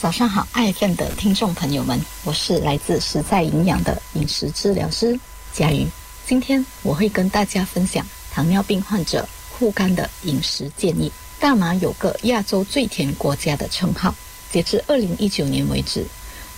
[0.00, 5.18] 早上好爱健的听众朋友们，我是来自实在营养的饮食治疗师
[5.52, 5.88] 佳瑜。
[6.24, 11.10] 今天我会跟大家分享糖尿病患者护肝的饮食建议。
[11.40, 14.14] 大马有个亚洲最甜国家的称号，
[14.52, 16.06] 截至二零一九年为止，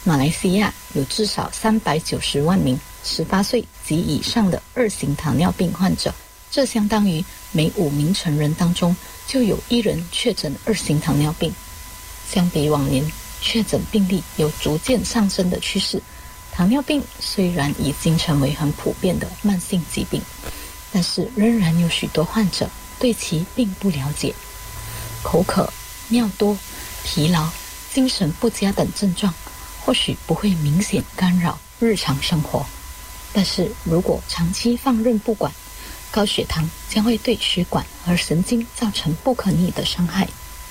[0.04, 6.14] 马来西亚有至少三百九十万名十八岁及以上的二型糖尿病患者，
[6.50, 8.95] 这相当于每五名成人当中
[9.27, 11.50] 就有一人确诊二型糖尿病。
[12.30, 13.02] 相比往年。
[13.41, 16.03] 确诊病例有逐渐上升的趋势。
[16.53, 20.21] 糖尿病虽然已经成为很普遍的慢性疾病，
[20.93, 24.34] 但是仍然有许多患者对其并不了解。
[25.22, 25.72] 口渴、
[26.08, 26.58] 尿多、
[27.04, 27.48] 疲劳、
[27.93, 29.32] 精神不佳等症状，
[29.81, 32.67] 或许不会明显干扰日常生活，
[33.33, 35.53] 但是如果长期放任不管，
[36.11, 40.28] 高血糖将会对血管和神经造成不可逆的伤害。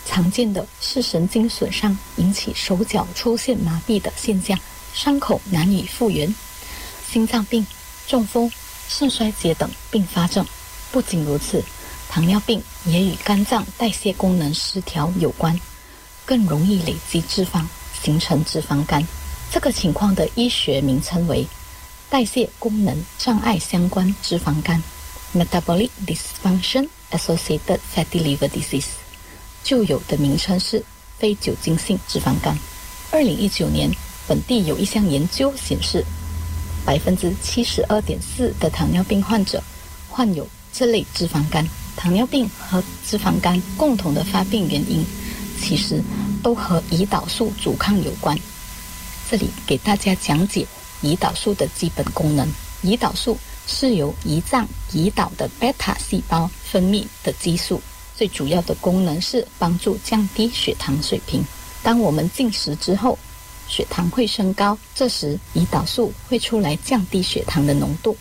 [0.10, 4.60] 常见的是神经损伤引起手脚出现麻痹的现象，
[4.92, 6.28] 伤口难以复原；
[7.08, 7.66] 心脏病、
[8.08, 8.52] 中风、
[8.88, 10.44] 肾衰竭等并发症。
[10.92, 11.64] 不仅如此，
[12.10, 15.58] 糖尿病也与肝脏代谢功能失调有关，
[16.26, 17.64] 更容易累积脂肪，
[18.02, 19.06] 形成脂肪肝。
[19.52, 21.46] 这个情况的医学名称为
[22.10, 24.82] 代谢功能障碍相关脂肪肝
[25.36, 29.09] （Metabolic Dysfunction Associated Fatty Liver Disease）。
[29.64, 30.84] 旧有的名称是
[31.18, 32.58] 非酒精性脂肪肝。
[33.12, 33.90] 二零一九年，
[34.28, 36.06] 本地有一项研究显示，
[36.86, 39.62] 百分之七十二点四的糖尿病患者
[40.10, 41.68] 患有这类脂肪肝。
[41.96, 45.06] 糖尿病和脂肪肝共同的发病原因，
[45.62, 46.02] 其实
[46.42, 48.38] 都和胰岛素阻抗有关。
[49.30, 50.66] 这里给大家讲解
[51.04, 52.48] 胰岛素的基本功能。
[52.84, 57.82] 胰岛素是由胰脏胰岛的贝塔细胞分泌的激素。
[58.20, 61.42] 最主要的功能是帮助降低血糖水平。
[61.82, 63.18] 当我们进食之后，
[63.70, 68.18] 血糖会升高，这时胰岛素会出来降低血糖的浓度，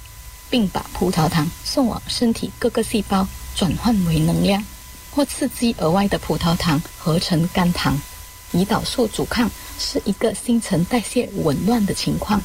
[0.49, 3.27] 并把葡萄糖送往身体各个细胞
[3.57, 4.64] 转换为能量，
[5.11, 8.01] 或刺激额外的葡萄糖合成肝糖。
[8.53, 9.51] 胰岛素阻抗
[9.81, 12.41] 是一个新陈代谢紊乱的情况，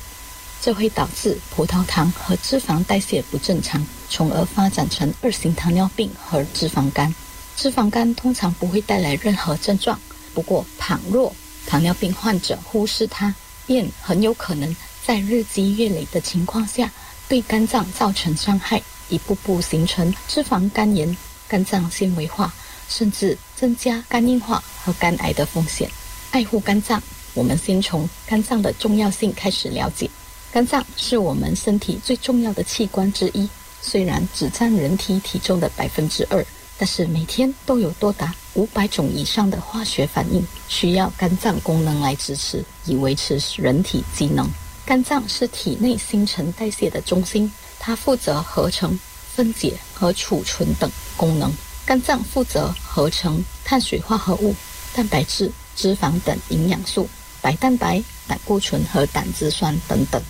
[0.60, 7.14] 这会导致葡萄糖和脂肪代谢不正常，从而发展成二型糖尿病和脂肪肝。
[7.56, 10.00] 脂肪肝通常不会带来任何症状，
[10.34, 11.34] 不过倘若
[11.66, 13.34] 糖尿病患者忽视它，
[13.66, 14.76] 便很有可能
[15.06, 16.92] 在日积月累的情况下
[17.30, 21.16] 对肝脏造成伤害，一步步形成脂肪肝炎、
[21.48, 22.54] 肝脏纤维化，
[22.90, 25.90] 甚至增加肝硬化和肝癌的风险。
[26.32, 27.02] 爱护肝脏，
[27.34, 30.10] 我们先从肝脏的重要性开始了解。
[30.52, 33.48] 肝脏是我们身体最重要的器官之一，
[33.82, 36.46] 虽然只占人体体重的百分之二。
[36.78, 44.50] 但是每天都有多达五百种以上的化学反应需要肝脏功能来支持，以维持人体机能。
[44.86, 49.00] 肝脏是体内新陈代谢的中心，它负责合成、
[49.34, 51.54] 分解和储存等功能。
[51.86, 54.56] 肝脏负责合成碳水化合物、
[54.94, 57.08] 蛋白质、脂肪等营养素，
[57.42, 60.22] 白蛋白、胆固醇和胆汁酸等等。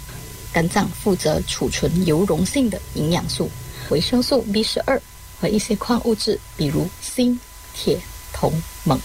[0.51, 3.49] 肝脏负责储存油溶性的营养素，
[3.89, 5.01] 维生素 B 十二。
[5.43, 7.37] 和一些矿物质，比如锌、
[7.75, 7.99] 铁、
[8.31, 8.49] 铜、
[8.85, 8.97] 锰。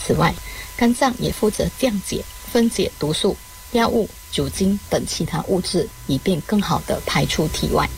[0.00, 0.32] 此外，
[0.76, 3.36] 肝脏也负责降解、分解毒素、
[3.72, 7.90] 药物、酒精等其他物质，以便更好地排出体外。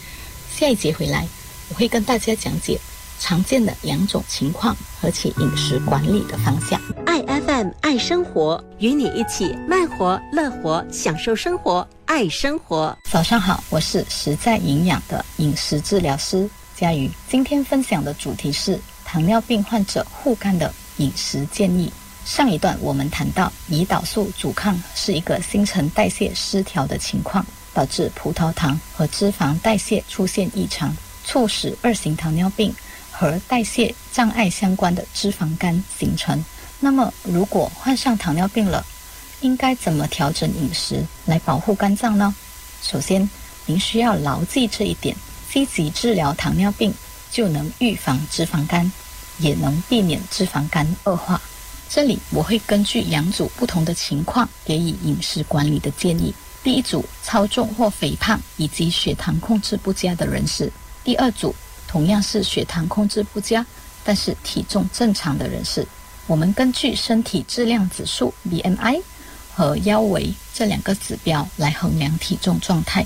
[0.50, 1.28] 下一节回来，
[1.68, 2.80] 我会跟大家讲解
[3.18, 6.80] 常见的两种情况和其饮食管理的方向。
[7.04, 12.96] 爱 FM 爱生活，与你一起慢活、乐活，享受生活，爱生活。
[13.10, 16.48] 早上好，我是实在营养的饮食治疗师。
[16.80, 21.92] 佳瑜今天分享的主题是糖尿病患者护肝的饮食建议。
[22.24, 32.74] 上一段我们谈到，胰岛素阻抗是一个新陈代谢失调的情况，导致葡萄糖和脂肪代谢出现异常，促使二型糖尿病
[33.10, 36.42] 和代谢障碍相关的脂肪肝形成。
[36.78, 38.82] 那么，如果患上糖尿病了，
[39.42, 42.34] 应该怎么调整饮食来保护肝脏呢？
[42.82, 43.28] 首先，
[43.66, 45.14] 您需要牢记这一点。
[45.52, 46.94] 积极治疗糖尿病，
[47.30, 48.90] 就能预防脂肪肝，
[49.38, 51.40] 也能避免脂肪肝恶化。
[51.88, 56.32] 这里我会根据两组不同的情况给予饮食管理的建议。
[56.62, 60.68] 第一组，超重或肥胖以及血糖控制不佳的人士；
[61.02, 61.52] 第二组，
[61.88, 63.66] 同样是血糖控制不佳，
[64.04, 65.84] 但是体重正常的人士。
[66.26, 69.02] 我们根据身体质量指数 （BMI）
[69.52, 73.04] 和腰围这两个指标来衡量体重状态。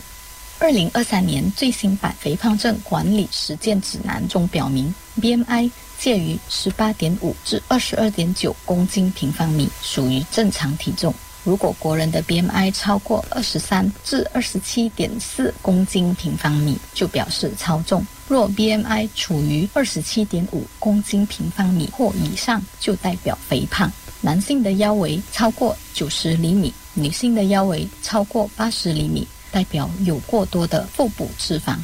[0.61, 11.13] 二零二三年最新版肥胖症管理实践指南中表明，BMI 介于十八点五至二十二点九公斤平方米，属于正常体重。
[11.43, 23.93] 如果国人的 BMI 超过二十三至二十七点四公斤平方米，就表示超重；若 BMI 处于二十七点五公斤平方米或以上，就代表肥胖。
[24.23, 31.77] 男性的腰围超过九十厘米，女性的腰围超过八十厘米，代表有过多的腹部脂肪。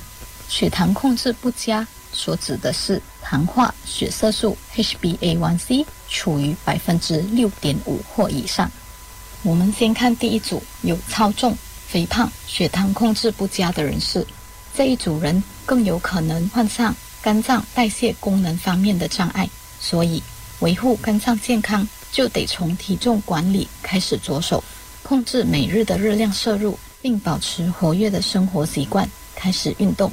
[0.48, 8.68] 血糖控制不佳，所指的是糖化血色素 HbA1c 处于百分之六点五或以上。
[9.44, 11.56] 我们先看第一组有超重、
[11.86, 14.26] 肥胖、血糖控制不佳的人士，
[14.76, 19.48] 这一组人更有可能患上肝脏代谢功能方面的障碍，
[19.80, 20.20] 所以
[20.58, 24.64] 维护肝脏健康就得从体重管理开始着手，
[25.04, 30.12] 控制每日的热量摄入，并保持活跃的生活习惯，开始运动。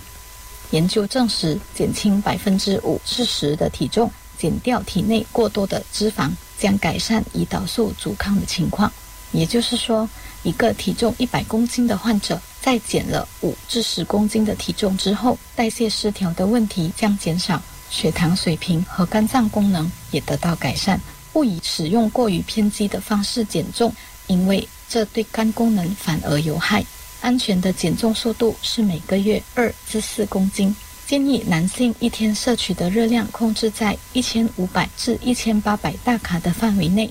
[0.71, 6.29] 研究证实，减轻百分之五至十的体重，减掉体内过多的脂肪，
[6.59, 8.91] 将改善胰岛素阻抗的情况。
[9.31, 10.09] 也就是说，
[10.43, 20.99] 一个体重一百公斤的患者，在减了五至十公斤的体重之后，代谢失调的问题将减少，血糖水平和肝脏功能也得到改善。
[21.33, 23.93] 不以使用过于偏激的方式减重，
[24.27, 26.85] 因为这对肝功能反而有害。
[27.21, 30.75] 安全的减重速度是每个月二至四公斤。
[31.05, 37.09] 建议男性一天摄取的热量控制在一千五百至一千八百大卡的范围内。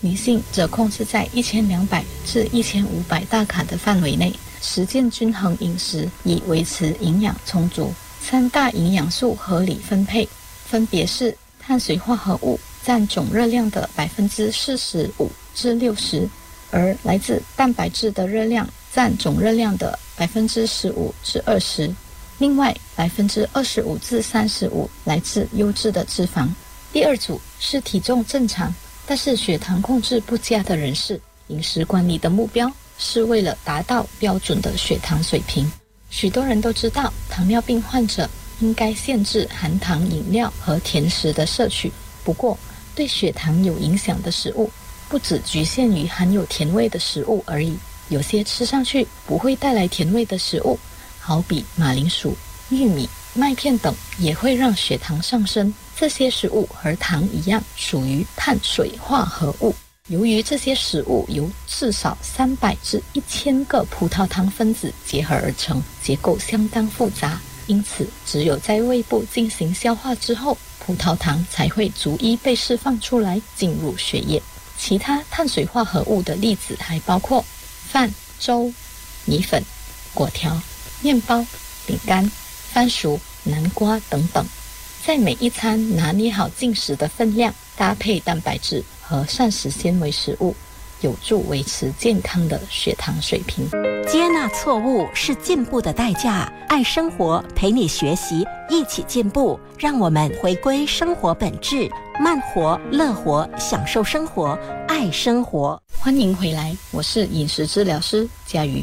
[0.00, 7.92] 女性则控制在一千两百至一千五百大卡的范围内，实践均衡饮食，以维持营养充足。
[8.20, 10.28] 三大营养素合理分配，
[10.66, 16.28] 分别是碳水化合物占总热量的百分之四十五至六十，
[16.74, 21.88] 而来自蛋白质的热量占总热量的百分之十五至二十。
[22.38, 26.48] 另外，百分之二十五至三十五来自优质的脂肪。
[26.92, 28.74] 第二组是体重正常。
[29.06, 35.70] 但是血糖控制不佳的人士，饮食管理的目标是为了达到标准的血糖水平。
[36.08, 38.28] 许多人都知道，糖尿病患者
[38.60, 41.92] 应该限制含糖饮料和甜食的摄取。
[42.24, 42.58] 不过，
[42.96, 44.70] 对血糖有影响的食物，
[45.08, 47.76] 不只局限于含有甜味的食物而已。
[48.08, 50.78] 有些吃上去不会带来甜味的食物，
[51.20, 52.36] 好比马铃薯、
[52.70, 53.08] 玉米。
[53.36, 55.74] 麦片等也会让血糖上升。
[55.96, 59.74] 这些食物和糖一样，属于碳水化合物。
[60.08, 74.40] 由于这些食物由至少三百至一千个葡萄糖分子结合而成，结构相当复杂，因此只有在胃部进行消化之后，葡萄糖才会逐一被释放出来进入血液。
[74.84, 77.42] 其他碳水化合物的例子还包括
[77.88, 78.70] 饭、粥、
[79.24, 79.64] 米粉、
[80.12, 80.60] 果条、
[81.00, 81.46] 面包、
[81.86, 82.30] 饼干。
[82.74, 84.44] 番薯、南瓜等等，
[85.06, 90.56] 在每一餐拿捏好进食的分量，搭配蛋白质和膳食纤维食物，
[91.04, 93.68] 有助维持健康的血糖水平。
[94.08, 96.50] 接纳错误是进步的代价。
[96.66, 99.60] 爱生活，陪你学习，一起进步。
[99.78, 104.58] 让我们回归生活本质，慢活、乐活，享受生活，
[104.88, 105.80] 爱生活。
[105.98, 108.82] 欢迎回来，我是饮食治疗师佳瑜。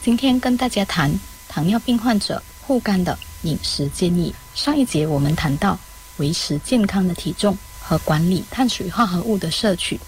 [0.00, 1.12] 今天跟大家谈
[1.48, 2.40] 糖尿病患者。
[2.62, 4.34] 护肝的饮食建议。
[4.54, 5.78] 上一节我们谈到，
[6.18, 9.98] 维持健康的体重和管理碳水化合物的摄取，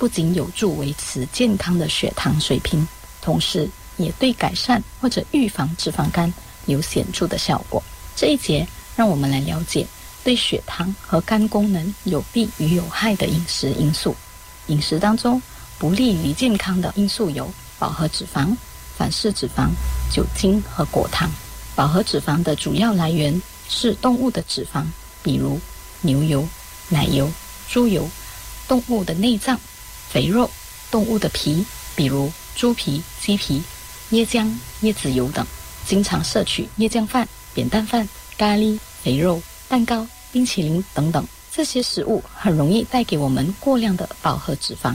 [0.00, 2.88] 不仅有助维持健康的血糖水平，
[3.20, 6.32] 同时也对改善或者预防脂肪肝
[6.64, 7.82] 有显著的效果。
[8.16, 8.66] 这一节
[8.96, 9.86] 让我们来了解
[10.24, 14.16] 对血糖和肝功能有利与有害的饮食因素。
[14.68, 15.40] 饮食当中
[15.78, 18.56] 不利于健康的因素有饱和脂肪、
[18.96, 19.68] 反式脂肪、
[20.10, 21.30] 酒精和果糖。
[21.76, 24.82] 饱和脂肪的主要来源是动物的脂肪，
[25.22, 25.60] 比如
[26.00, 26.48] 牛油、
[26.88, 27.30] 奶油、
[27.68, 28.08] 猪油；
[28.66, 29.60] 动物的内脏、
[30.12, 30.48] 肥肉；
[30.90, 31.64] 动物的皮，
[31.94, 33.62] 比如猪皮、鸡皮；
[34.10, 34.46] 椰浆、
[34.82, 35.46] 椰子油等。
[35.86, 44.94] 经常摄取椰浆饭、扁担饭、咖喱、肥肉、蛋糕、冰淇淋等等，这些食物很容易带给我们过量的饱和脂肪。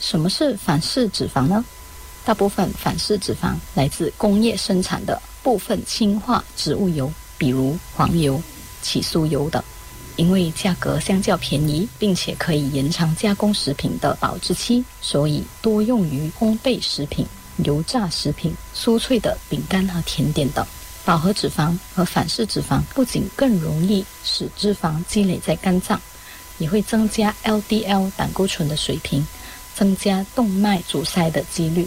[0.00, 1.64] 什么是反式脂肪呢？
[2.24, 5.20] 大部分反式脂肪来自工业生产的。
[5.42, 7.08] 部分氢化植物油，
[7.38, 8.42] 比如黄油、
[8.82, 9.62] 起酥油等，
[10.16, 17.26] 因为价格相较便宜，并且可以延长加工食品的保质期，所以多用于烘焙食品、
[17.58, 20.66] 油炸食品、酥脆的饼干和甜点等。
[21.04, 26.00] 饱和脂肪和反式脂肪不仅更容易使脂肪积累在肝脏，
[26.58, 29.24] 也会增加 LDL 胆固醇的水平，
[29.74, 31.86] 增加动脉阻塞的几率。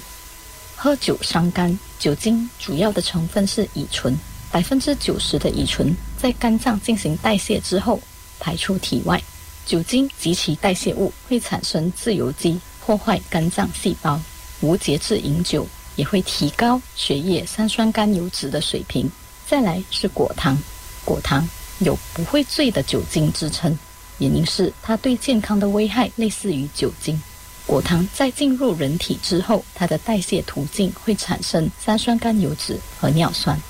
[0.76, 4.18] 喝酒伤肝，酒精主要的成分是乙醇，
[4.50, 8.00] 百分之九十的乙醇在肝脏进行代谢之后，
[8.40, 9.22] 排出体外。
[9.66, 14.20] 酒精及其代谢物会产生自由基，破坏肝脏细胞。
[14.62, 19.10] 无节制饮酒也会提高血液三酸甘油脂的水平。
[19.48, 20.58] 再来是果糖，
[21.06, 21.48] 果糖
[21.80, 23.78] 有不会醉的酒精之称，
[24.18, 27.22] 原因是它对健康的危害类似于酒精。
[27.66, 33.62] 果糖在进入人体之后，它的代谢途径会产生三酸甘油脂和尿酸，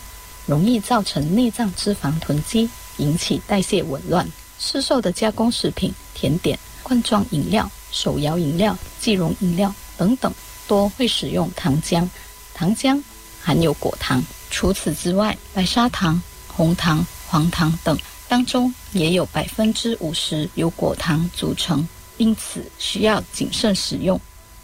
[0.45, 4.25] 容易造成内脏脂肪囤积，引起代谢紊乱。
[4.59, 10.31] 市售的加工食品、甜点、罐装饮料、手摇饮料、即溶饮料等等，
[10.67, 12.07] 多会使用糖浆。
[12.53, 13.01] 糖浆
[13.41, 14.21] 含有果糖。
[14.51, 17.97] 除此之外，白砂糖、红糖、黄糖等
[18.27, 21.87] 当中也有百分之五十由果糖组成。
[22.17, 24.19] 因此，需要谨慎使用。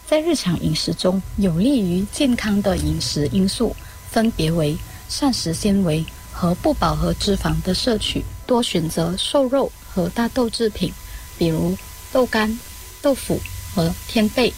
[0.06, 3.74] 在日常饮食中，有利于健康的饮食因素
[4.12, 10.94] 分别为膳食纤维和不饱和脂肪的摄取，多选择瘦肉和大豆制品，
[11.38, 11.78] 比如
[12.12, 12.60] 豆干、
[13.02, 13.40] 豆腐
[13.74, 14.54] 和天贝。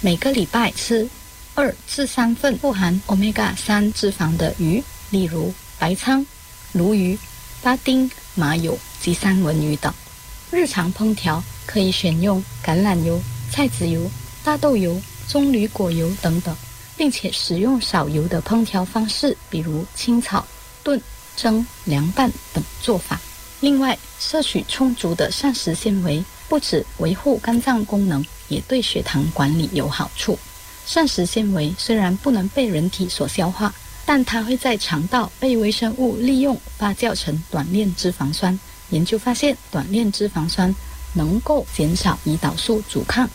[0.00, 1.06] 每个礼拜吃
[1.54, 6.24] 二至三份富含 omega 三脂肪的鱼，例如白鲳、
[6.72, 7.18] 鲈鱼、
[7.62, 9.92] 巴丁、麻油及三文鱼等。
[10.50, 11.44] 日常烹调。
[11.66, 14.10] 可以选用橄榄油、菜籽油、
[14.42, 16.52] 大豆油、棕榈果油等等，
[16.96, 20.44] 并且使用少油的烹调方式，比如清炒、
[20.82, 21.00] 炖、
[21.36, 23.20] 蒸、凉拌等做法。
[23.60, 30.38] 另外，摄取充足的膳食纤维，不止维护肝脏功能，也对血糖管理有好处。
[30.86, 33.72] 膳食纤维虽然不能被人体所消化，
[34.04, 38.58] 但它会在肠道被微生物利用发酵成短链脂肪酸。
[38.90, 40.74] 研究发现，短链脂肪酸。
[41.12, 43.28] 能够减少胰岛素阻抗，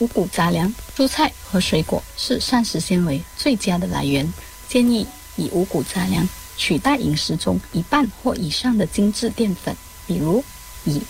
[0.00, 4.28] 五谷杂粮、蔬菜和水果是膳食纤维最佳的来源。
[4.68, 5.06] 建议
[5.36, 6.28] 以五谷杂粮
[6.60, 9.74] 取代饮食中一半或以上的精致淀粉，
[10.06, 10.44] 比如
[10.84, 11.00] 以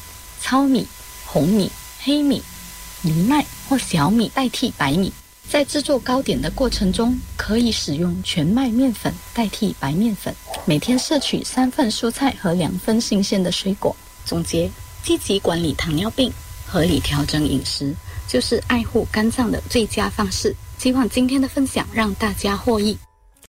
[0.41, 0.87] 糙米、
[1.27, 1.69] 红米、
[2.01, 2.41] 黑米、
[3.03, 5.13] 藜麦或小米代替白米。
[5.51, 10.33] 在制作糕点的过程中，可以使用全麦面粉代替白面粉。
[10.65, 13.97] 每天摄取三份蔬菜和两份新鲜的水果。
[14.25, 14.71] 总结。
[15.03, 16.31] 积极管理糖尿病，
[16.67, 17.95] 合理调整饮食，
[18.29, 20.55] 就是爱护肝脏的最佳方式。
[20.77, 22.99] 希望今天的分享让大家获益。